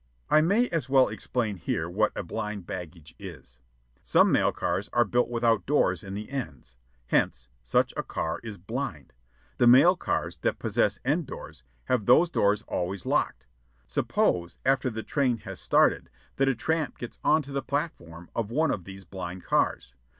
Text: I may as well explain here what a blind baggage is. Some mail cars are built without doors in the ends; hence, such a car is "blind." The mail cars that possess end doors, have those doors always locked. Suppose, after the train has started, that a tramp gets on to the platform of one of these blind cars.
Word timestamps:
I 0.31 0.41
may 0.41 0.67
as 0.69 0.89
well 0.89 1.09
explain 1.09 1.57
here 1.57 1.87
what 1.87 2.11
a 2.15 2.23
blind 2.23 2.65
baggage 2.65 3.13
is. 3.19 3.59
Some 4.01 4.31
mail 4.31 4.51
cars 4.51 4.89
are 4.93 5.05
built 5.05 5.29
without 5.29 5.67
doors 5.67 6.01
in 6.03 6.15
the 6.15 6.31
ends; 6.31 6.75
hence, 7.09 7.49
such 7.61 7.93
a 7.95 8.01
car 8.01 8.39
is 8.43 8.57
"blind." 8.57 9.13
The 9.59 9.67
mail 9.67 9.95
cars 9.95 10.37
that 10.37 10.57
possess 10.57 10.99
end 11.05 11.27
doors, 11.27 11.61
have 11.83 12.07
those 12.07 12.31
doors 12.31 12.63
always 12.63 13.05
locked. 13.05 13.45
Suppose, 13.85 14.57
after 14.65 14.89
the 14.89 15.03
train 15.03 15.37
has 15.45 15.59
started, 15.59 16.09
that 16.37 16.49
a 16.49 16.55
tramp 16.55 16.97
gets 16.97 17.19
on 17.23 17.43
to 17.43 17.51
the 17.51 17.61
platform 17.61 18.27
of 18.35 18.49
one 18.49 18.71
of 18.71 18.85
these 18.85 19.05
blind 19.05 19.43
cars. 19.43 19.93